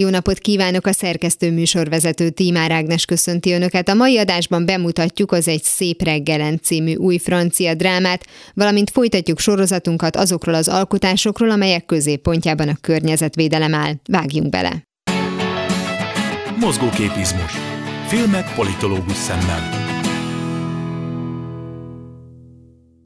[0.00, 3.88] Jó napot kívánok a szerkesztő műsorvezető Tímár Ágnes köszönti Önöket.
[3.88, 10.16] A mai adásban bemutatjuk az Egy szép reggelen című új francia drámát, valamint folytatjuk sorozatunkat
[10.16, 13.92] azokról az alkotásokról, amelyek középpontjában a környezetvédelem áll.
[14.08, 14.82] Vágjunk bele!
[16.60, 17.52] Mozgóképizmus.
[18.06, 19.89] Filmek politológus szemmel.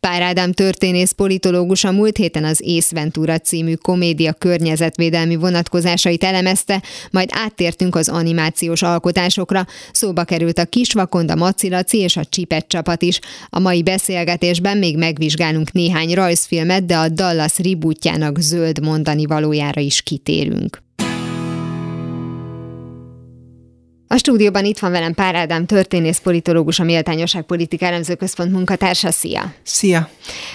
[0.05, 6.83] Pár Ádám történész politológus a múlt héten az Ész Ventura című komédia környezetvédelmi vonatkozásait elemezte,
[7.11, 9.67] majd áttértünk az animációs alkotásokra.
[9.93, 13.21] Szóba került a Kisvakond, a Macilaci és a Csipet csapat is.
[13.49, 20.03] A mai beszélgetésben még megvizsgálunk néhány rajzfilmet, de a Dallas rebootjának zöld mondani valójára is
[20.03, 20.84] kitérünk.
[24.15, 29.11] A stúdióban itt van velem Pár Ádám, történész, politológus, a Méltányosság Politik Elemző Központ munkatársa.
[29.11, 29.53] Szia!
[29.63, 30.09] Szia!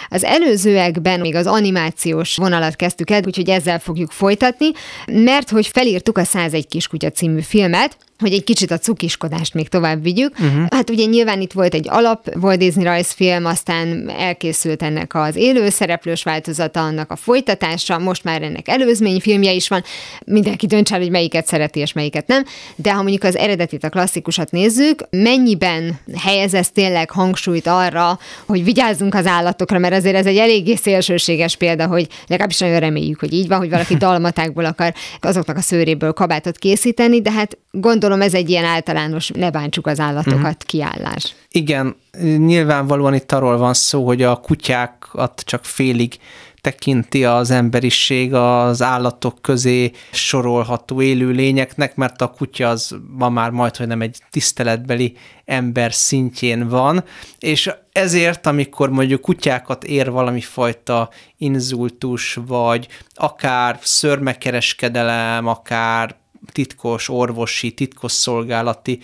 [0.10, 4.68] Az előzőekben még az animációs vonalat kezdtük el, úgyhogy ezzel fogjuk folytatni,
[5.06, 10.03] mert hogy felírtuk a 101 kiskutya című filmet, hogy egy kicsit a cukiskodást még tovább
[10.03, 10.39] vigyük.
[10.39, 10.66] Uh-huh.
[10.70, 15.70] Hát ugye nyilván itt volt egy alap Walt Disney rajzfilm, aztán elkészült ennek az élő
[15.70, 19.84] szereplős változata, annak a folytatása, most már ennek előzményfilmje is van.
[20.26, 22.44] Mindenki dönts el, hogy melyiket szereti és melyiket nem.
[22.76, 28.64] De ha mondjuk az eredetit, a klasszikusat nézzük, mennyiben helyez ez tényleg hangsúlyt arra, hogy
[28.64, 33.33] vigyázzunk az állatokra, mert azért ez egy eléggé szélsőséges példa, hogy legalábbis nagyon reméljük, hogy
[33.33, 38.34] így van, hogy valaki dalmatákból akar azoknak a szőréből kabátot készíteni, de hát gondolom, ez
[38.34, 40.53] egy ilyen általános ne bántsuk az állatokat uh-huh.
[40.66, 41.36] kiállás.
[41.52, 41.95] Igen,
[42.38, 46.20] nyilvánvalóan itt arról van szó, hogy a kutyákat csak félig
[46.61, 53.49] tekinti az emberiség az állatok közé sorolható élő lényeknek, mert a kutya az ma már
[53.49, 55.15] majd, hogy nem egy tiszteletbeli
[55.45, 57.04] ember szintjén van,
[57.39, 66.15] és ezért, amikor mondjuk kutyákat ér valami fajta inzultus, vagy akár szörmekereskedelem, akár
[66.52, 69.00] titkos orvosi, titkos szolgálati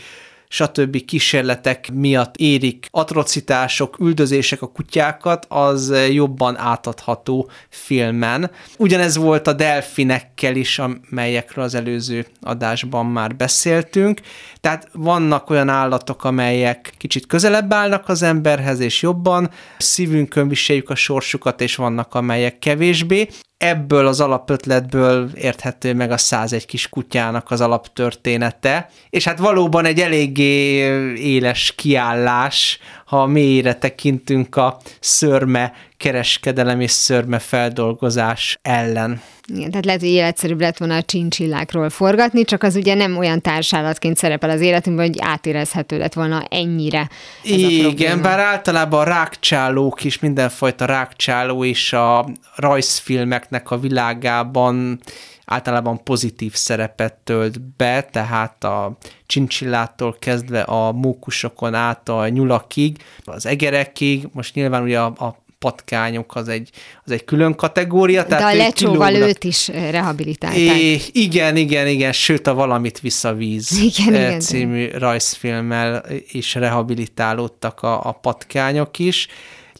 [0.47, 1.05] stb.
[1.05, 8.51] kísérletek miatt érik atrocitások, üldözések a kutyákat, az jobban átadható filmen.
[8.77, 14.21] Ugyanez volt a delfinekkel is, amelyekről az előző adásban már beszéltünk.
[14.61, 20.95] Tehát vannak olyan állatok, amelyek kicsit közelebb állnak az emberhez, és jobban szívünkön viseljük a
[20.95, 27.61] sorsukat, és vannak, amelyek kevésbé ebből az alapötletből érthető meg a 101 kis kutyának az
[27.61, 30.75] alaptörténete, és hát valóban egy eléggé
[31.17, 39.21] éles kiállás, ha mélyre tekintünk a szörme kereskedelem és szörme feldolgozás ellen.
[39.53, 43.41] Igen, tehát lehet, hogy életszerűbb lett volna a csincsillákról forgatni, csak az ugye nem olyan
[43.41, 47.09] társállatként szerepel az életünkben, hogy átérezhető lett volna ennyire
[47.43, 54.99] Igen, bár általában a rákcsálók is, mindenfajta rákcsáló is a rajzfilmeknek a világában
[55.45, 63.45] általában pozitív szerepet tölt be, tehát a csincsillától kezdve a mókusokon át a nyulakig, az
[63.45, 66.69] egerekig, most nyilván ugye a, a patkányok az egy,
[67.05, 68.21] az egy külön kategória.
[68.21, 69.29] De tehát a lecsóval kilógnak...
[69.29, 70.59] őt is rehabilitálták.
[70.59, 74.99] É, igen, igen, igen, sőt a Valamit vissza víz igen, című igen.
[74.99, 79.27] rajzfilmmel is rehabilitálódtak a, a patkányok is.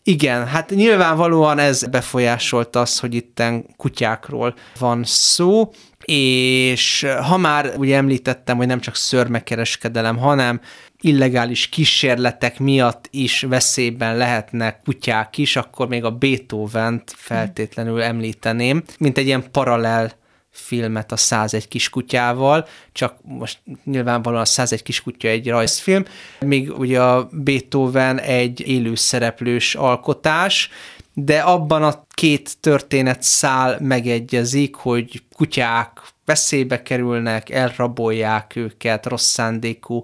[0.04, 5.72] Igen, hát nyilvánvalóan ez befolyásolt az, hogy itten kutyákról van szó,
[6.06, 10.62] és ha már ugye említettem, hogy nem csak szörmekereskedelem, hanem
[11.06, 19.18] illegális kísérletek miatt is veszélyben lehetnek kutyák is, akkor még a Beethoven-t feltétlenül említeném, mint
[19.18, 20.12] egy ilyen paralel
[20.52, 26.06] filmet a 101 kiskutyával, csak most nyilvánvalóan a 101 kiskutya egy rajzfilm,
[26.40, 30.70] még ugye a Beethoven egy élőszereplős alkotás,
[31.14, 40.04] de abban a két történet szál megegyezik, hogy kutyák veszélybe kerülnek, elrabolják őket, rossz szándékú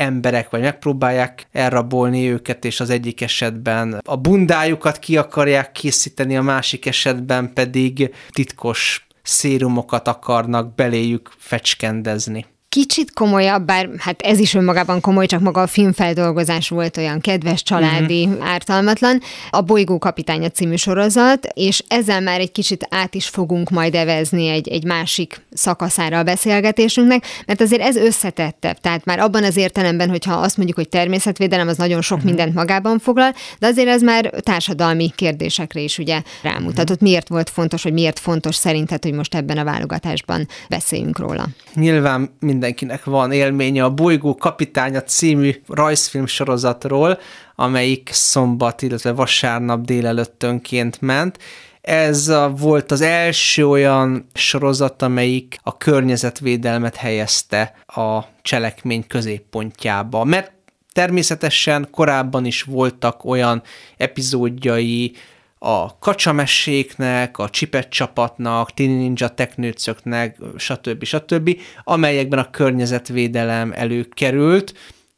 [0.00, 6.42] emberek, vagy megpróbálják elrabolni őket, és az egyik esetben a bundájukat ki akarják készíteni, a
[6.42, 12.46] másik esetben pedig titkos szérumokat akarnak beléjük fecskendezni.
[12.70, 17.62] Kicsit komolyabb, bár hát ez is önmagában komoly, csak maga a filmfeldolgozás volt olyan kedves,
[17.62, 18.48] családi, uh-huh.
[18.48, 19.20] ártalmatlan.
[19.50, 24.48] A Bolygó kapitánya című sorozat, és ezzel már egy kicsit át is fogunk majd evezni
[24.48, 28.78] egy, egy másik szakaszára a beszélgetésünknek, mert azért ez összetettebb.
[28.80, 32.32] Tehát már abban az értelemben, hogyha azt mondjuk, hogy természetvédelem, az nagyon sok uh-huh.
[32.32, 36.90] mindent magában foglal, de azért ez már társadalmi kérdésekre is ugye rámutatott.
[36.90, 37.08] Uh-huh.
[37.08, 41.48] Miért volt fontos, hogy miért fontos szerinted, hogy most ebben a válogatásban beszéljünk róla?
[41.74, 47.18] Nyilván mindenkinek van élménye a Bolygó kapitánya című rajzfilm sorozatról,
[47.54, 51.38] amelyik szombat, illetve vasárnap délelőttönként ment.
[51.80, 60.24] Ez volt az első olyan sorozat, amelyik a környezetvédelmet helyezte a cselekmény középpontjába.
[60.24, 60.52] Mert
[60.92, 63.62] természetesen korábban is voltak olyan
[63.96, 65.12] epizódjai
[65.62, 71.04] a kacsameséknek, a csipet csapatnak, Tini Ninja teknőcöknek, stb.
[71.04, 74.74] stb., amelyekben a környezetvédelem előkerült,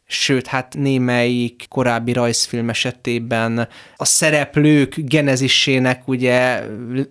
[0.07, 6.63] sőt, hát némelyik korábbi rajzfilm esetében a szereplők genezisének ugye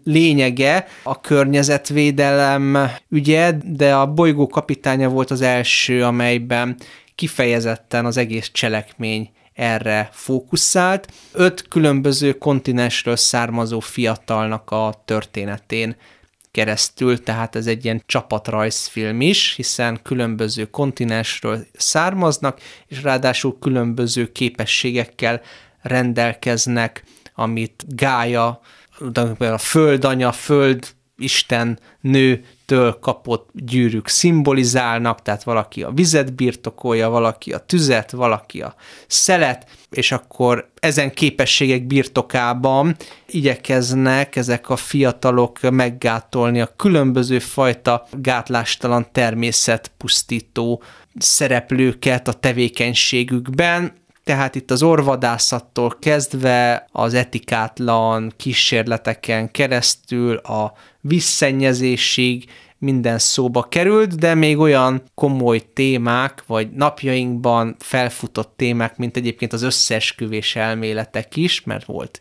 [0.04, 2.78] lényege a környezetvédelem
[3.10, 6.78] ügye, de a bolygó kapitánya volt az első, amelyben
[7.16, 9.30] kifejezetten az egész cselekmény
[9.62, 11.14] erre fókuszált.
[11.32, 15.96] Öt különböző kontinensről származó fiatalnak a történetén
[16.52, 25.42] keresztül, tehát ez egy ilyen csapatrajzfilm is, hiszen különböző kontinensről származnak, és ráadásul különböző képességekkel
[25.82, 27.04] rendelkeznek,
[27.36, 28.62] amit Gája,
[29.40, 30.88] a földanya, föld
[31.18, 38.62] isten nő től kapott gyűrűk szimbolizálnak, tehát valaki a vizet birtokolja, valaki a tüzet, valaki
[38.62, 38.76] a
[39.08, 42.96] szelet, és akkor ezen képességek birtokában
[43.28, 50.84] igyekeznek ezek a fiatalok meggátolni a különböző fajta gátlástalan természetpusztító
[51.18, 63.20] szereplőket a tevékenységükben, tehát itt az orvadászattól kezdve az etikátlan kísérleteken keresztül a visszennyezésig minden
[63.20, 70.56] szóba került, de még olyan komoly témák, vagy napjainkban felfutott témák, mint egyébként az összeesküvés
[70.56, 72.20] elméletek is, mert volt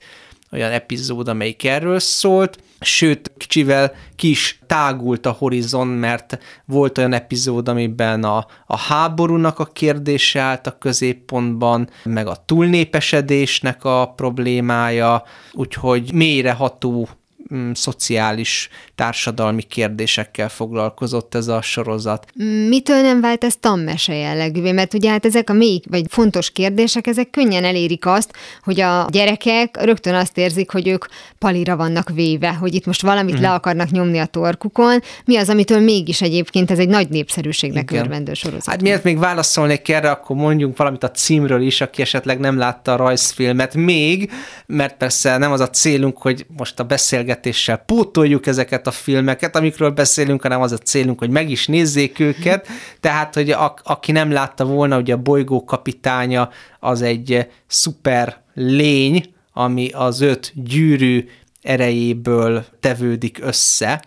[0.53, 7.69] olyan epizód, amelyik erről szólt, sőt, kicsivel kis tágult a horizon, mert volt olyan epizód,
[7.69, 16.13] amiben a, a háborúnak a kérdése állt a középpontban, meg a túlnépesedésnek a problémája, úgyhogy
[16.13, 17.09] mélyreható
[17.55, 22.27] mm, szociális, társadalmi kérdésekkel foglalkozott ez a sorozat.
[22.69, 24.73] Mitől nem vált ez tanmese jellegűvé?
[24.73, 28.33] Mert ugye hát ezek a mély vagy fontos kérdések, ezek könnyen elérik azt,
[28.63, 31.05] hogy a gyerekek rögtön azt érzik, hogy ők
[31.39, 33.43] palira vannak véve, hogy itt most valamit mm.
[33.43, 35.01] le akarnak nyomni a torkukon.
[35.25, 38.03] Mi az, amitől mégis egyébként ez egy nagy népszerűségnek Igen.
[38.03, 38.67] örvendő sorozat?
[38.67, 42.93] Hát miért még válaszolnék erre, akkor mondjunk valamit a címről is, aki esetleg nem látta
[42.93, 44.31] a rajzfilmet még,
[44.67, 49.57] mert persze nem az a célunk, hogy most a beszélgetés beszélgetéssel pótoljuk ezeket a filmeket,
[49.57, 52.69] amikről beszélünk, hanem az a célunk, hogy meg is nézzék őket,
[53.01, 56.51] tehát, hogy a, aki nem látta volna, hogy a bolygó kapitánya
[56.81, 61.29] az egy szuper lény, ami az öt gyűrű
[61.63, 64.03] erejéből tevődik össze.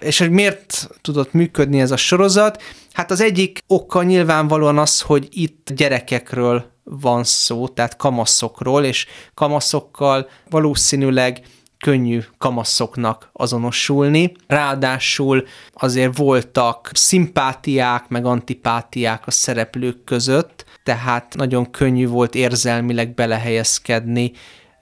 [0.00, 2.62] És hogy miért tudott működni ez a sorozat?
[2.92, 10.28] Hát az egyik oka nyilvánvalóan az, hogy itt gyerekekről van szó, tehát kamaszokról, és kamaszokkal
[10.50, 11.40] valószínűleg
[11.86, 14.32] könnyű kamaszoknak azonosulni.
[14.46, 24.32] Ráadásul azért voltak szimpátiák, meg antipátiák a szereplők között, tehát nagyon könnyű volt érzelmileg belehelyezkedni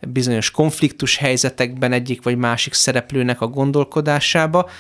[0.00, 4.70] bizonyos konfliktus helyzetekben egyik vagy másik szereplőnek a gondolkodásába.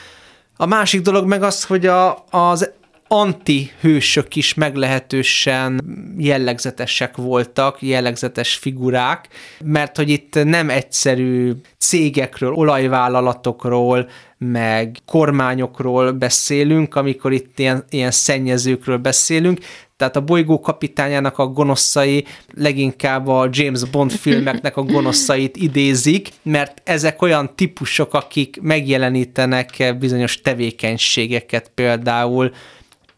[0.56, 2.70] A másik dolog meg az, hogy a, az
[3.14, 5.80] antihősök is meglehetősen
[6.18, 9.28] jellegzetesek voltak, jellegzetes figurák,
[9.64, 18.96] mert hogy itt nem egyszerű cégekről, olajvállalatokról, meg kormányokról beszélünk, amikor itt ilyen, ilyen szennyezőkről
[18.96, 19.58] beszélünk,
[19.96, 26.80] tehát a bolygó kapitányának a gonoszai leginkább a James Bond filmeknek a gonoszait idézik, mert
[26.84, 32.52] ezek olyan típusok, akik megjelenítenek bizonyos tevékenységeket, például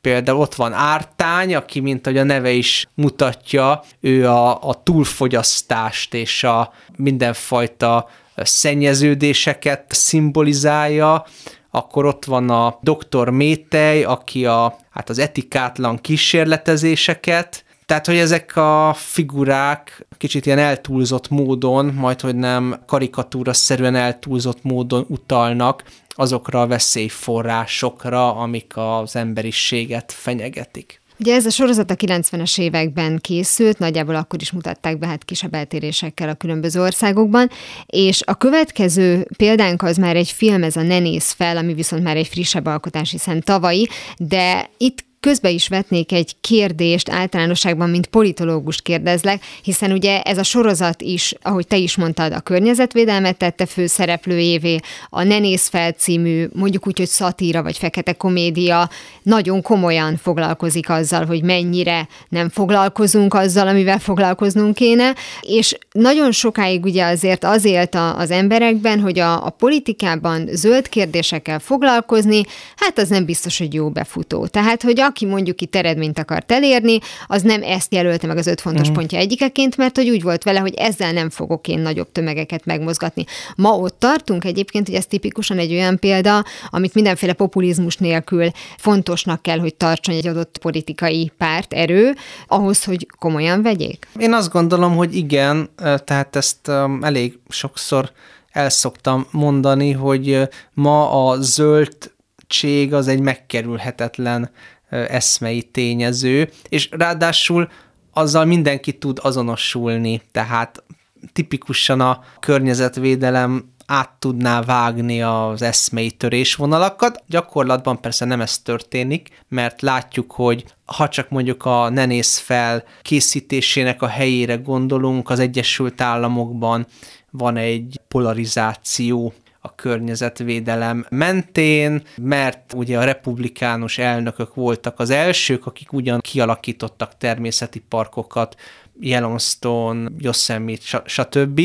[0.06, 6.14] például ott van Ártány, aki, mint ahogy a neve is mutatja, ő a, a túlfogyasztást
[6.14, 11.24] és a mindenfajta szennyeződéseket szimbolizálja,
[11.70, 18.56] akkor ott van a doktor Métej, aki a, hát az etikátlan kísérletezéseket Tehát, hogy ezek
[18.56, 26.66] a figurák kicsit ilyen eltúlzott módon, majd hogy nem karikatúra-szerűen eltúlzott módon utalnak azokra a
[26.66, 31.00] veszélyforrásokra, amik az emberiséget fenyegetik.
[31.18, 35.54] Ugye ez a sorozat a 90-es években készült, nagyjából akkor is mutatták be hát kisebb
[35.54, 37.50] eltérésekkel a különböző országokban,
[37.86, 42.02] és a következő példánk az már egy film, ez a Ne néz fel, ami viszont
[42.02, 48.06] már egy frissebb alkotás, hiszen tavalyi, de itt közbe is vetnék egy kérdést általánosságban, mint
[48.06, 53.66] politológust kérdezlek, hiszen ugye ez a sorozat is, ahogy te is mondtad, a környezetvédelmet tette
[53.66, 54.78] fő szereplőjévé,
[55.10, 58.90] a Ne néz fel című, mondjuk úgy, hogy szatíra vagy fekete komédia
[59.22, 66.84] nagyon komolyan foglalkozik azzal, hogy mennyire nem foglalkozunk azzal, amivel foglalkoznunk kéne, és nagyon sokáig
[66.84, 72.42] ugye azért az élt a, az emberekben, hogy a, a politikában zöld kérdésekkel foglalkozni,
[72.76, 74.46] hát az nem biztos, hogy jó befutó.
[74.46, 78.60] Tehát, hogy aki mondjuk itt eredményt akart elérni, az nem ezt jelölte meg az öt
[78.60, 78.92] fontos mm.
[78.92, 83.24] pontja egyikeként, mert hogy úgy volt vele, hogy ezzel nem fogok én nagyobb tömegeket megmozgatni.
[83.56, 89.42] Ma ott tartunk egyébként, hogy ez tipikusan egy olyan példa, amit mindenféle populizmus nélkül fontosnak
[89.42, 92.14] kell, hogy tartson egy adott politikai párt erő,
[92.48, 94.06] ahhoz, hogy komolyan vegyék.
[94.18, 95.68] Én azt gondolom, hogy igen,
[96.04, 96.68] tehát ezt
[97.00, 98.12] elég sokszor
[98.50, 104.50] el szoktam mondani, hogy ma a zöldség az egy megkerülhetetlen
[104.88, 107.68] eszmei tényező, és ráadásul
[108.12, 110.84] azzal mindenki tud azonosulni, tehát
[111.32, 117.22] tipikusan a környezetvédelem át tudná vágni az eszmei törésvonalakat.
[117.26, 124.02] Gyakorlatban persze nem ez történik, mert látjuk, hogy ha csak mondjuk a nenész fel készítésének
[124.02, 126.86] a helyére gondolunk, az Egyesült Államokban
[127.30, 135.92] van egy polarizáció a környezetvédelem mentén, mert ugye a republikánus elnökök voltak az elsők, akik
[135.92, 138.56] ugyan kialakítottak természeti parkokat,
[139.00, 141.60] Yellowstone, Yosemite, stb.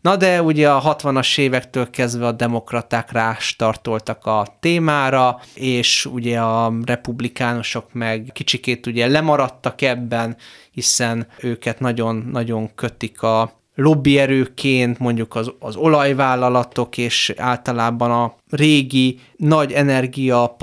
[0.00, 6.72] Na de ugye a 60-as évektől kezdve a demokraták rástartoltak a témára, és ugye a
[6.84, 10.36] republikánusok meg kicsikét ugye lemaradtak ebben,
[10.70, 19.72] hiszen őket nagyon-nagyon kötik a lobbyerőként mondjuk az, az olajvállalatok és általában a régi nagy
[19.72, 20.56] energia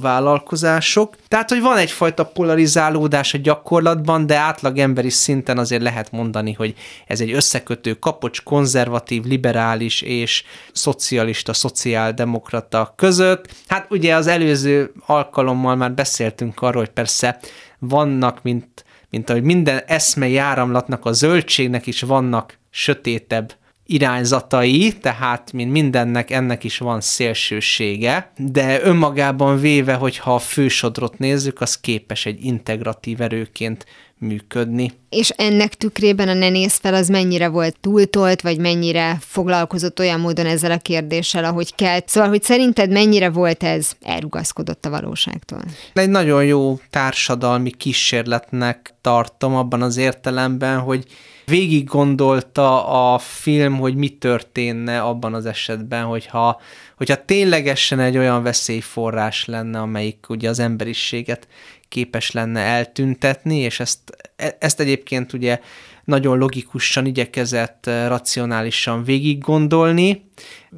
[0.00, 1.16] vállalkozások.
[1.28, 6.74] Tehát, hogy van egyfajta polarizálódás a gyakorlatban, de átlag emberi szinten azért lehet mondani, hogy
[7.06, 13.54] ez egy összekötő kapocs konzervatív, liberális és szocialista, szociáldemokrata között.
[13.66, 17.38] Hát ugye az előző alkalommal már beszéltünk arról, hogy persze
[17.78, 18.83] vannak, mint
[19.14, 23.54] mint ahogy minden eszmei áramlatnak, a zöldségnek is vannak sötétebb
[23.86, 31.60] irányzatai, tehát mint mindennek ennek is van szélsősége, de önmagában véve, hogyha a fősodrot nézzük,
[31.60, 33.86] az képes egy integratív erőként
[34.18, 34.92] működni.
[35.08, 40.20] És ennek tükrében a ne néz fel, az mennyire volt túltolt, vagy mennyire foglalkozott olyan
[40.20, 42.00] módon ezzel a kérdéssel, ahogy kell.
[42.06, 45.62] Szóval, hogy szerinted mennyire volt ez elrugaszkodott a valóságtól?
[45.92, 51.04] Egy nagyon jó társadalmi kísérletnek tartom abban az értelemben, hogy
[51.46, 56.60] végig gondolta a film, hogy mi történne abban az esetben, hogyha,
[56.96, 61.48] hogyha ténylegesen egy olyan veszélyforrás lenne, amelyik ugye az emberiséget
[61.94, 63.98] képes lenne eltüntetni, és ezt,
[64.36, 65.60] e, ezt egyébként ugye
[66.04, 70.30] nagyon logikusan igyekezett eh, racionálisan végig gondolni,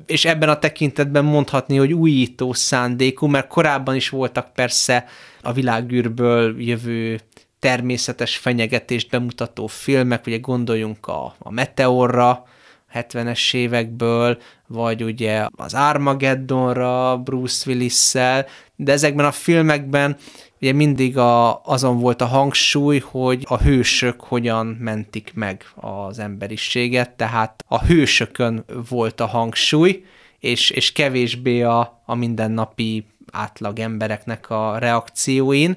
[0.06, 5.04] és ebben a tekintetben mondhatni, hogy újító szándékú, mert korábban is voltak persze
[5.42, 7.20] a világűrből jövő
[7.58, 12.44] természetes fenyegetést bemutató filmek, ugye gondoljunk a, a Meteorra,
[12.94, 18.46] 70-es évekből, vagy ugye az Armageddonra Bruce Willis-szel,
[18.76, 20.16] de ezekben a filmekben
[20.66, 27.10] ugye mindig a, azon volt a hangsúly, hogy a hősök hogyan mentik meg az emberiséget,
[27.10, 30.04] tehát a hősökön volt a hangsúly,
[30.38, 35.76] és, és kevésbé a, a mindennapi átlag embereknek a reakcióin,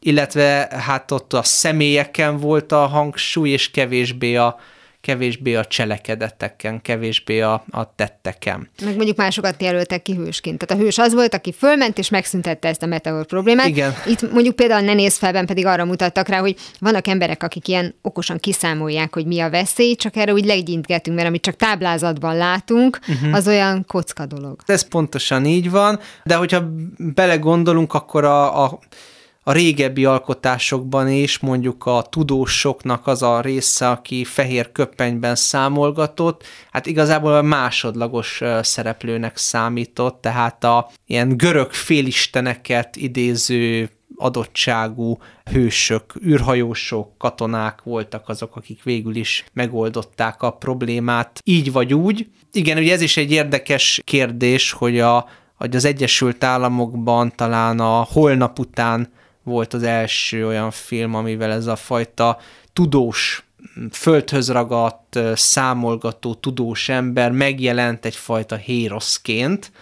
[0.00, 4.58] illetve hát ott a személyeken volt a hangsúly, és kevésbé a,
[5.06, 8.68] kevésbé a cselekedeteken, kevésbé a, a tetteken.
[8.84, 10.58] Meg mondjuk másokat jelöltek ki hősként.
[10.58, 13.66] Tehát a hős az volt, aki fölment és megszüntette ezt a meteor problémát.
[13.66, 13.94] Igen.
[14.06, 17.94] Itt mondjuk például ne néz felben pedig arra mutattak rá, hogy vannak emberek, akik ilyen
[18.02, 22.98] okosan kiszámolják, hogy mi a veszély, csak erre úgy legyintgetünk, mert amit csak táblázatban látunk,
[23.08, 23.34] uh-huh.
[23.34, 24.60] az olyan kocka dolog.
[24.66, 26.64] Ez pontosan így van, de hogyha
[26.96, 28.78] belegondolunk, akkor a, a
[29.48, 36.86] a régebbi alkotásokban is mondjuk a tudósoknak az a része, aki fehér köpenyben számolgatott, hát
[36.86, 45.18] igazából a másodlagos szereplőnek számított, tehát a ilyen görög félisteneket idéző adottságú
[45.50, 52.28] hősök, űrhajósok, katonák voltak azok, akik végül is megoldották a problémát így vagy úgy.
[52.52, 58.06] Igen, ugye ez is egy érdekes kérdés, hogy, a, hogy az Egyesült Államokban talán a
[58.10, 59.14] holnap után
[59.46, 62.38] volt az első olyan film, amivel ez a fajta
[62.72, 63.44] tudós
[63.90, 69.72] földhöz ragadt, számolgató, tudós ember megjelent egyfajta héroszként,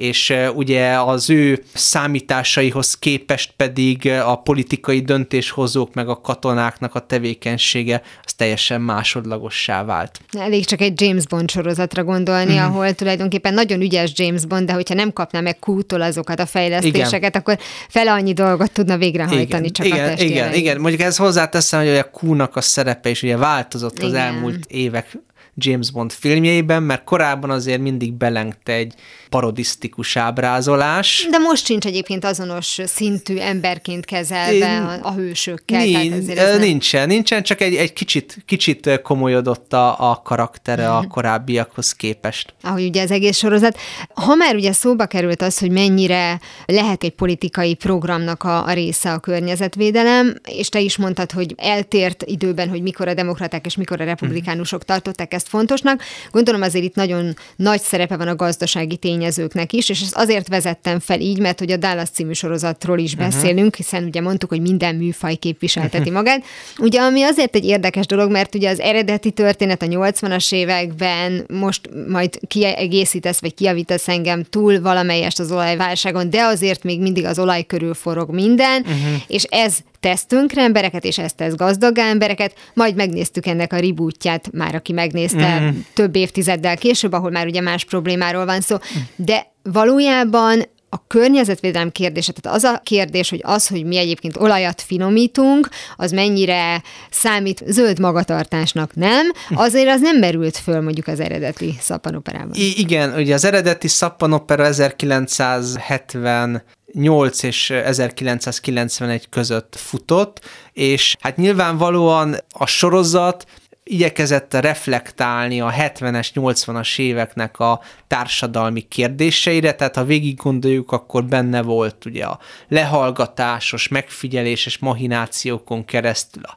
[0.00, 8.02] és ugye az ő számításaihoz képest pedig a politikai döntéshozók meg a katonáknak a tevékenysége
[8.24, 10.20] az teljesen másodlagossá vált.
[10.38, 12.58] Elég csak egy James Bond sorozatra gondolni, mm.
[12.58, 17.14] ahol tulajdonképpen nagyon ügyes James Bond, de hogyha nem kapná meg kútól azokat a fejlesztéseket,
[17.14, 17.40] igen.
[17.40, 21.16] akkor fele annyi dolgot tudna végrehajtani igen, csak igen, a testi Igen, igen, mondjuk ez
[21.16, 24.08] hozzáteszem, hogy a Q-nak a szerepe is ugye változott igen.
[24.08, 25.18] az elmúlt évek
[25.54, 28.94] James Bond filmjeiben, mert korábban azért mindig belengte egy
[29.28, 31.26] parodisztikus ábrázolás.
[31.30, 35.84] De most sincs egyébként azonos szintű emberként kezelve a, a hősökkel.
[35.84, 36.60] Nincs, tehát nem...
[36.60, 41.08] nincsen, nincsen, csak egy, egy kicsit, kicsit komolyodott a, a karaktere a mhm.
[41.08, 42.54] korábbiakhoz képest.
[42.62, 43.78] Ahogy ugye az egész sorozat.
[44.14, 49.12] Ha már ugye szóba került az, hogy mennyire lehet egy politikai programnak a, a része
[49.12, 54.00] a környezetvédelem, és te is mondtad, hogy eltért időben, hogy mikor a demokraták és mikor
[54.00, 56.02] a republikánusok tartották ezt fontosnak.
[56.30, 60.98] Gondolom azért itt nagyon nagy szerepe van a gazdasági tényezőknek is, és ezt azért vezettem
[60.98, 63.28] fel így, mert hogy a Dallas című sorozatról is uh-huh.
[63.28, 66.44] beszélünk, hiszen ugye mondtuk, hogy minden műfaj képviselteti magát.
[66.78, 71.90] Ugye ami azért egy érdekes dolog, mert ugye az eredeti történet a 80-as években most
[72.08, 77.62] majd kiegészítesz, vagy kiavítasz engem túl valamelyest az olajválságon, de azért még mindig az olaj
[77.62, 79.22] körül forog minden, uh-huh.
[79.26, 84.52] és ez tesz tönkre embereket, és ezt tesz gazdagá embereket, majd megnéztük ennek a rebootját,
[84.52, 84.92] már aki
[85.32, 85.80] megnézte mm.
[85.94, 88.76] több évtizeddel később, ahol már ugye más problémáról van szó,
[89.16, 94.82] de valójában a környezetvédelem kérdése, tehát az a kérdés, hogy az, hogy mi egyébként olajat
[94.82, 99.32] finomítunk, az mennyire számít zöld magatartásnak, nem?
[99.50, 102.52] Azért az nem merült föl mondjuk az eredeti szappanoperában.
[102.54, 110.40] I- igen, ugye az eredeti szappanopera 1970 8 és 1991 között futott,
[110.72, 113.46] és hát nyilvánvalóan a sorozat
[113.90, 121.62] igyekezett reflektálni a 70-es, 80-as éveknek a társadalmi kérdéseire, tehát ha végig gondoljuk, akkor benne
[121.62, 126.56] volt ugye a lehallgatásos, megfigyeléses mahinációkon keresztül a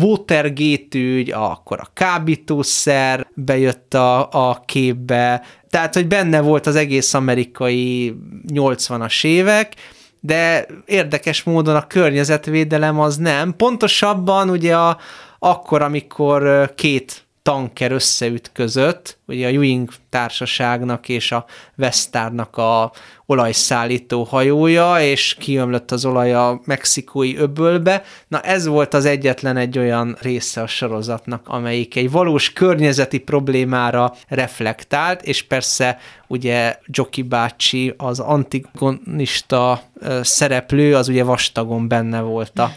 [0.00, 7.14] Watergate ügy, akkor a kábítószer bejött a, a képbe, tehát, hogy benne volt az egész
[7.14, 8.14] amerikai
[8.48, 9.74] 80-as évek,
[10.20, 13.56] de érdekes módon a környezetvédelem az nem.
[13.56, 14.98] Pontosabban ugye a,
[15.40, 22.92] akkor, amikor két tanker összeütközött, ugye a Ewing társaságnak és a Vestárnak a
[23.26, 28.02] olajszállító hajója, és kiömlött az olaj a mexikói öbölbe.
[28.28, 34.14] Na ez volt az egyetlen egy olyan része a sorozatnak, amelyik egy valós környezeti problémára
[34.28, 39.82] reflektált, és persze ugye Joki bácsi, az antigonista
[40.22, 42.70] szereplő, az ugye vastagon benne volt a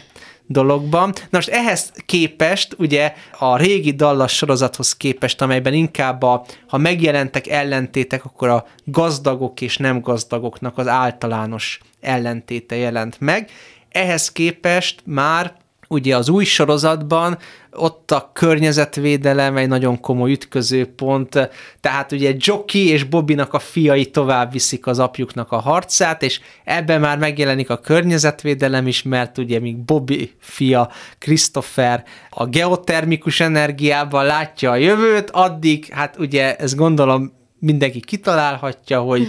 [0.46, 1.12] dologban.
[1.14, 7.46] Na most ehhez képest, ugye a régi Dallas sorozathoz képest, amelyben inkább a, ha megjelentek
[7.46, 13.50] ellentétek, akkor a gazdagok és nem gazdagoknak az általános ellentéte jelent meg.
[13.90, 15.54] Ehhez képest már
[15.94, 17.38] ugye az új sorozatban
[17.72, 24.52] ott a környezetvédelem egy nagyon komoly ütközőpont, tehát ugye Joki és Bobinak a fiai tovább
[24.52, 29.76] viszik az apjuknak a harcát, és ebben már megjelenik a környezetvédelem is, mert ugye míg
[29.76, 38.00] Bobby fia Christopher a geotermikus energiában látja a jövőt, addig hát ugye ez gondolom mindenki
[38.00, 39.26] kitalálhatja, hogy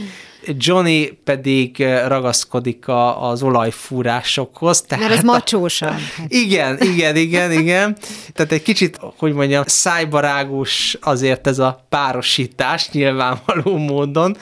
[0.58, 4.81] Johnny pedig eh, ragaszkodik a, az olajfúrásokhoz.
[4.81, 5.95] Tehát Mert ez macsósabb.
[6.27, 7.97] Igen, igen, igen, igen.
[8.34, 14.38] Tehát egy kicsit, hogy mondjam, szájbarágos azért ez a párosítás nyilvánvaló módon,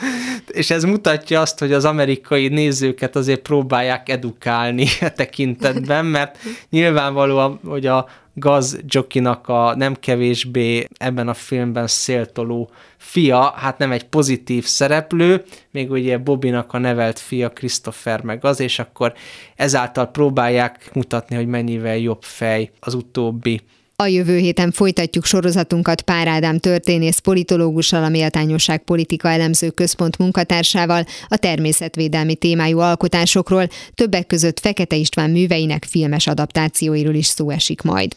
[0.48, 6.38] és ez mutatja azt, hogy az amerikai nézőket azért próbálják edukálni a tekintetben, mert
[6.70, 13.92] nyilvánvalóan, hogy a Gaz Jokinak a nem kevésbé ebben a filmben széltoló fia, hát nem
[13.92, 19.14] egy pozitív szereplő, még ugye Bobinak a nevelt fia Christopher meg az, és akkor
[19.56, 23.62] ezáltal próbálják mutatni, hogy mennyivel jobb fej az utóbbi
[23.96, 31.06] a jövő héten folytatjuk sorozatunkat Pár Ádám történész politológussal, a Méltányosság Politika Elemző Központ munkatársával
[31.28, 38.14] a természetvédelmi témájú alkotásokról, többek között Fekete István műveinek filmes adaptációiról is szó esik majd.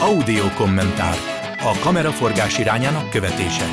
[0.00, 1.16] Audio kommentár.
[1.58, 3.64] A kameraforgás irányának követése.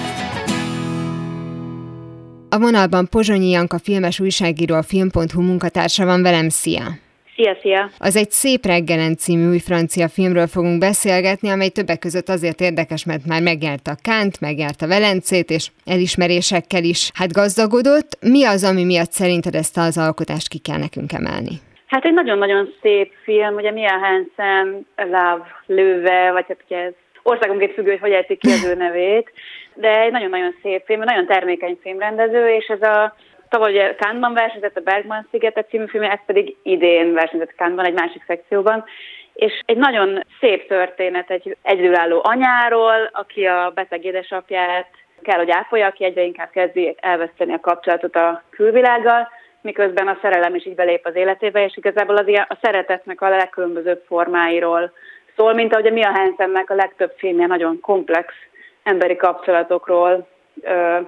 [2.49, 6.83] A vonalban Pozsonyi Janka filmes újságíró, a film.hu munkatársa van velem, szia!
[7.35, 7.91] Szia, szia!
[7.97, 13.03] Az egy szép reggelen című új francia filmről fogunk beszélgetni, amely többek között azért érdekes,
[13.03, 18.17] mert már megjelent a Kánt, megjelent a Velencét, és elismerésekkel is hát gazdagodott.
[18.21, 21.59] Mi az, ami miatt szerinted ezt az alkotást ki kell nekünk emelni?
[21.93, 27.73] Hát egy nagyon-nagyon szép film, ugye Mia Hansen, Love, Lőve, vagy hát ugye ez országonként
[27.73, 29.31] függő, hogy hogy ejtik ki az ő nevét,
[29.73, 33.15] de egy nagyon-nagyon szép film, nagyon termékeny filmrendező, és ez a
[33.49, 37.93] tavaly ugye Kánban versenyzett a Bergman szigetet című film, ez pedig idén versenyzett Kánban egy
[37.93, 38.83] másik szekcióban,
[39.33, 44.87] és egy nagyon szép történet egy egyedülálló anyáról, aki a beteg édesapját
[45.21, 49.29] kell, hogy ápolja, aki egyre inkább kezdi elveszteni a kapcsolatot a külvilággal,
[49.63, 53.29] miközben a szerelem is így belép az életébe, és igazából az ilyen, a szeretetnek a
[53.29, 54.91] legkülönbözőbb formáiról
[55.35, 58.33] szól, mint ahogy a Mia Hansennek a legtöbb filmje nagyon komplex
[58.83, 60.27] emberi kapcsolatokról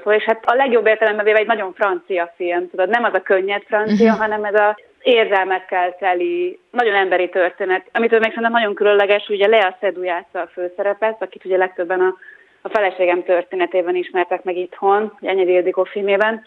[0.03, 3.21] szól, és hát a legjobb értelemben véve egy nagyon francia film, tudod, nem az a
[3.21, 4.19] könnyed francia, uh-huh.
[4.19, 9.77] hanem ez a érzelmekkel teli, nagyon emberi történet, amitől még szerintem nagyon különleges, ugye Lea
[10.01, 12.15] játsza a főszerepet, akit ugye legtöbben a,
[12.61, 16.43] a feleségem történetében ismertek meg itthon, Enyedi Ildikó filmében,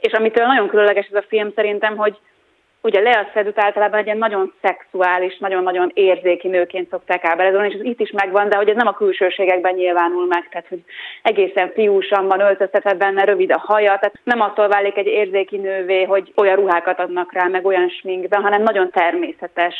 [0.00, 2.18] és amitől nagyon különleges ez a film szerintem, hogy
[2.86, 7.84] ugye Lea Szedut általában egy ilyen nagyon szexuális, nagyon-nagyon érzéki nőként szokták ábrázolni, és ez
[7.84, 10.82] itt is megvan, de hogy ez nem a külsőségekben nyilvánul meg, tehát hogy
[11.22, 16.02] egészen fiúsan van öltöztetve benne, rövid a haja, tehát nem attól válik egy érzéki nővé,
[16.02, 19.74] hogy olyan ruhákat adnak rá, meg olyan sminkben, hanem nagyon természetes,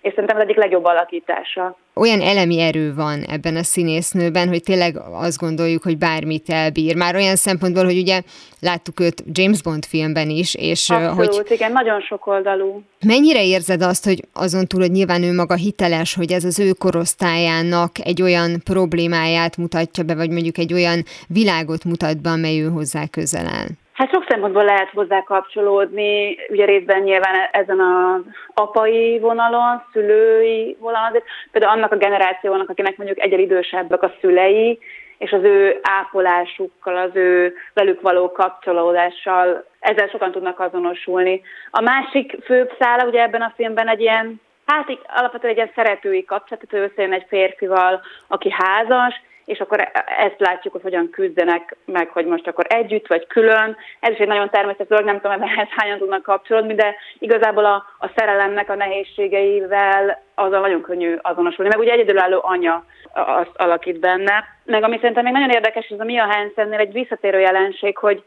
[0.00, 4.96] és szerintem az egyik legjobb alakítása olyan elemi erő van ebben a színésznőben, hogy tényleg
[5.12, 6.96] azt gondoljuk, hogy bármit elbír.
[6.96, 8.22] Már olyan szempontból, hogy ugye
[8.60, 11.50] láttuk őt James Bond filmben is, és Abszolút, hogy...
[11.50, 12.82] igen, nagyon sok oldalú.
[13.06, 16.72] Mennyire érzed azt, hogy azon túl, hogy nyilván ő maga hiteles, hogy ez az ő
[16.72, 22.68] korosztályának egy olyan problémáját mutatja be, vagy mondjuk egy olyan világot mutat be, amely ő
[22.68, 23.68] hozzá közel áll?
[24.00, 28.22] Hát sok szempontból lehet hozzá kapcsolódni, ugye részben nyilván ezen az
[28.54, 34.78] apai vonalon, szülői vonalon, például annak a generációnak, akinek mondjuk egyre idősebbek a szülei,
[35.18, 41.42] és az ő ápolásukkal, az ő velük való kapcsolódással, ezzel sokan tudnak azonosulni.
[41.70, 46.24] A másik főbb szála ugye ebben a filmben egy ilyen, hát alapvetően egy ilyen szeretői
[46.24, 49.14] kapcsolat, tehát ő összejön egy férfival, aki házas,
[49.50, 53.76] és akkor ezt látjuk, hogy hogyan küzdenek meg, hogy most akkor együtt vagy külön.
[54.00, 57.84] Ez is egy nagyon természetes dolog, nem tudom, ehhez hányan tudnak kapcsolódni, de igazából a,
[57.98, 61.70] a szerelemnek a nehézségeivel azzal nagyon könnyű azonosulni.
[61.70, 64.44] Meg ugye egyedülálló anya azt alakít benne.
[64.64, 68.22] Meg ami szerintem még nagyon érdekes, ez a Mia Hansennél egy visszatérő jelenség, hogy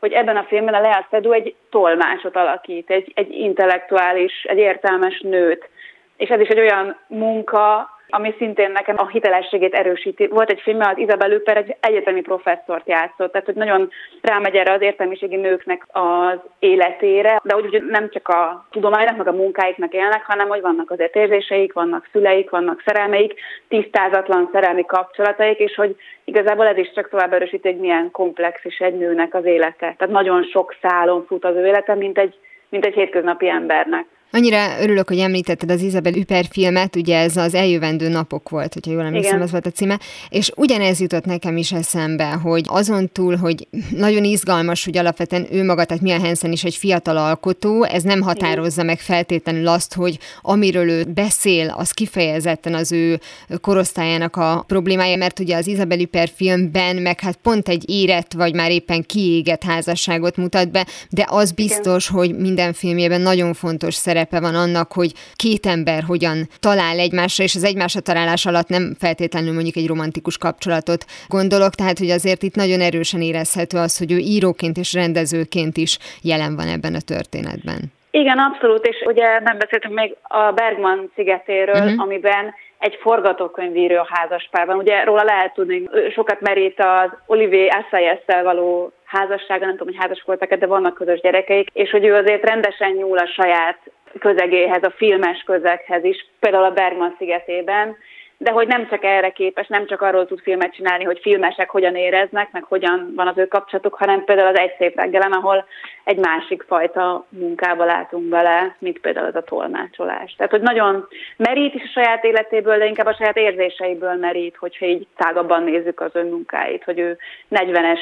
[0.00, 5.20] hogy ebben a filmben a Lea Seydoux egy tolmásot alakít, egy, egy intellektuális, egy értelmes
[5.20, 5.68] nőt.
[6.16, 10.26] És ez is egy olyan munka, ami szintén nekem a hitelességét erősíti.
[10.26, 13.90] Volt egy film, az Isabel Lüper egy egyetemi professzort játszott, tehát hogy nagyon
[14.22, 19.28] rámegy erre az értelmiségi nőknek az életére, de úgy, hogy nem csak a tudománynak, meg
[19.28, 23.34] a munkáiknak élnek, hanem hogy vannak azért érzéseik, vannak szüleik, vannak szerelmeik,
[23.68, 28.78] tisztázatlan szerelmi kapcsolataik, és hogy igazából ez is csak tovább erősíti, hogy milyen komplex is
[28.78, 29.94] egy nőnek az élete.
[29.98, 32.34] Tehát nagyon sok szálon fut az ő élete, mint egy,
[32.68, 34.06] mint egy hétköznapi embernek.
[34.30, 38.92] Annyira örülök, hogy említetted az Isabel Üper filmet, ugye ez az eljövendő napok volt, hogyha
[38.92, 43.36] jól emlékszem, az volt a címe, és ugyanez jutott nekem is eszembe, hogy azon túl,
[43.36, 48.02] hogy nagyon izgalmas, hogy alapvetően ő maga, tehát Mia Hansen is egy fiatal alkotó, ez
[48.02, 53.20] nem határozza meg feltétlenül azt, hogy amiről ő beszél, az kifejezetten az ő
[53.60, 58.54] korosztályának a problémája, mert ugye az Isabel Üper filmben meg hát pont egy érett, vagy
[58.54, 62.18] már éppen kiégett házasságot mutat be, de az biztos, Igen.
[62.18, 67.44] hogy minden filmjében nagyon fontos szerep szerepe van annak, hogy két ember hogyan talál egymásra,
[67.44, 72.42] és az egymásra találás alatt nem feltétlenül mondjuk egy romantikus kapcsolatot gondolok, tehát hogy azért
[72.42, 77.06] itt nagyon erősen érezhető az, hogy ő íróként és rendezőként is jelen van ebben a
[77.12, 77.80] történetben.
[78.10, 82.02] Igen, abszolút, és ugye nem beszéltünk még a Bergman szigetéről, uh-huh.
[82.02, 84.76] amiben egy forgatókönyvíró házaspárban.
[84.76, 90.22] Ugye róla lehet tudni, sokat merít az Olivier assayas való házassága, nem tudom, hogy házas
[90.26, 93.78] voltak de vannak közös gyerekeik, és hogy ő azért rendesen nyúl a saját
[94.18, 97.96] közegéhez, a filmes közeghez is, például a Bergman szigetében,
[98.40, 101.94] de hogy nem csak erre képes, nem csak arról tud filmet csinálni, hogy filmesek hogyan
[101.94, 105.66] éreznek, meg hogyan van az ő kapcsolatuk, hanem például az Egy szép reggelen, ahol
[106.04, 110.34] egy másik fajta munkába látunk bele, mint például az a tolmácsolás.
[110.36, 114.86] Tehát, hogy nagyon merít is a saját életéből, de inkább a saját érzéseiből merít, hogyha
[114.86, 117.18] így tágabban nézzük az ön munkáit, hogy ő
[117.50, 118.00] 40-es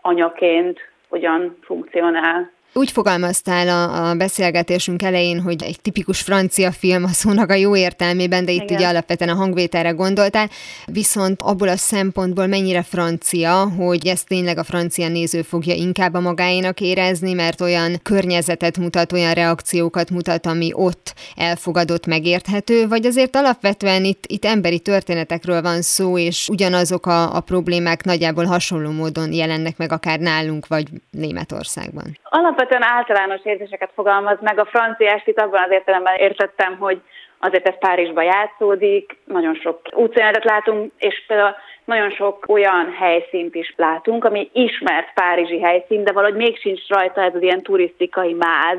[0.00, 2.50] anyaként hogyan funkcionál.
[2.76, 7.76] Úgy fogalmaztál a, a beszélgetésünk elején, hogy egy tipikus francia film a szónak a jó
[7.76, 8.76] értelmében, de itt Igen.
[8.76, 10.50] ugye alapvetően a hangvételre gondoltál,
[10.86, 16.20] viszont abból a szempontból mennyire francia, hogy ezt tényleg a francia néző fogja inkább a
[16.20, 23.36] magáénak érezni, mert olyan környezetet mutat, olyan reakciókat mutat, ami ott elfogadott, megérthető, vagy azért
[23.36, 29.32] alapvetően itt, itt emberi történetekről van szó, és ugyanazok a, a problémák nagyjából hasonló módon
[29.32, 32.18] jelennek meg akár nálunk, vagy Németországban.
[32.36, 34.58] Alapvetően általános érzéseket fogalmaz meg.
[34.58, 37.00] A francia estit abban az értelemben értettem, hogy
[37.38, 43.74] azért ez Párizsba játszódik, nagyon sok útszínetet látunk, és például nagyon sok olyan helyszínt is
[43.76, 48.78] látunk, ami ismert párizsi helyszín, de valahogy még sincs rajta ez az ilyen turisztikai máz,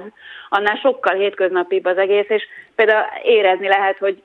[0.50, 2.44] annál sokkal hétköznapibb az egész, és
[2.76, 4.22] például érezni lehet, hogy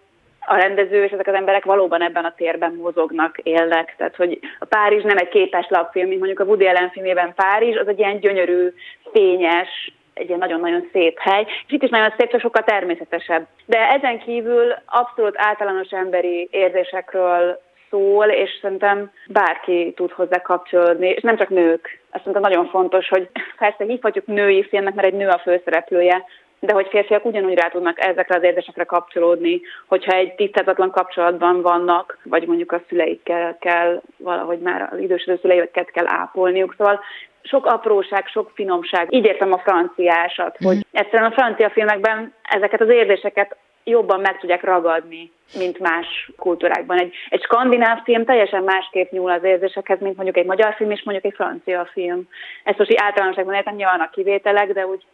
[0.50, 3.94] a rendező és ezek az emberek valóban ebben a térben mozognak, élnek.
[3.96, 7.76] Tehát, hogy a Párizs nem egy képes lapfilm, mint mondjuk a Woody Allen filmében Párizs,
[7.76, 8.68] az egy ilyen gyönyörű,
[9.12, 13.46] fényes, egy ilyen nagyon-nagyon szép hely, és itt is nagyon szép, csak sokkal természetesebb.
[13.66, 17.60] De ezen kívül abszolút általános emberi érzésekről
[17.90, 22.00] szól, és szerintem bárki tud hozzá kapcsolódni, és nem csak nők.
[22.10, 26.24] Azt szerintem nagyon fontos, hogy persze hívhatjuk női filmnek, mert egy nő a főszereplője,
[26.61, 32.18] de hogy férfiak ugyanúgy rá tudnak ezekre az érzésekre kapcsolódni, hogyha egy tisztázatlan kapcsolatban vannak,
[32.23, 36.75] vagy mondjuk a szüleikkel kell valahogy már az idősödő szüleiket kell ápolniuk.
[36.77, 37.01] Szóval
[37.42, 39.12] sok apróság, sok finomság.
[39.14, 40.87] Így értem a franciásat, hogy mhm.
[40.92, 46.99] egyszerűen a francia filmekben ezeket az érzéseket jobban meg tudják ragadni, mint más kultúrákban.
[46.99, 51.03] Egy, egy skandináv film teljesen másképp nyúl az érzésekhez, mint mondjuk egy magyar film, és
[51.03, 52.29] mondjuk egy francia film.
[52.64, 55.05] Ezt most így általánosságban értem, nyilván a kivételek, de úgy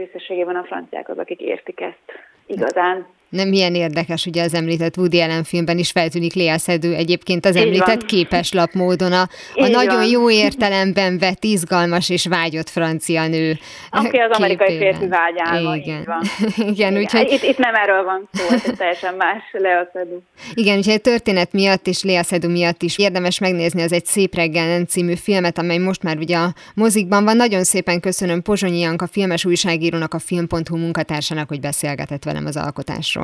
[0.00, 2.12] összességében a franciák az, akik értik ezt
[2.46, 3.06] igazán.
[3.34, 7.56] Nem milyen érdekes, ugye az említett Woody Allen filmben is feltűnik Léa Szedő egyébként az
[7.56, 10.08] említett képeslap módon a, a nagyon van.
[10.08, 13.58] jó értelemben vett, izgalmas és vágyott francia nő
[13.90, 15.98] Aki az amerikai férfi vágyálma, Igen.
[15.98, 16.22] Így van.
[16.56, 16.96] Igen, Igen.
[16.96, 17.32] Úgyhogy...
[17.32, 20.18] Itt, itt nem erről van szó, ez teljesen más Léa Szedő.
[20.54, 24.34] Igen, úgyhogy a történet miatt és Léa Szedő miatt is érdemes megnézni az egy Szép
[24.34, 27.36] reggel című filmet, amely most már ugye a mozikban van.
[27.36, 33.23] Nagyon szépen köszönöm Pozsonyi Janka filmes újságírónak, a film.hu munkatársának, hogy beszélgetett velem az alkotásról.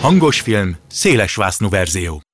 [0.00, 1.36] Hangos film, széles
[1.68, 2.29] verzió.